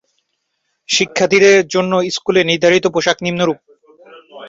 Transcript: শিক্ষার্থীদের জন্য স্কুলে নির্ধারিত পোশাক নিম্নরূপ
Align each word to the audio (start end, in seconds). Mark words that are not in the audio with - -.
শিক্ষার্থীদের 0.89 1.57
জন্য 1.67 1.91
স্কুলে 2.09 2.41
নির্ধারিত 2.43 2.85
পোশাক 2.87 3.17
নিম্নরূপ 3.21 3.59